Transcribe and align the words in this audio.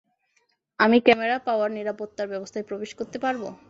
আমি 0.79 0.97
camera, 0.99 1.37
power, 1.39 1.69
নিরাপত্তা 1.71 2.23
ব্যবস্থায় 2.27 2.65
প্রবেশ 2.69 2.91
করতে 2.95 3.17
পারবো। 3.19 3.47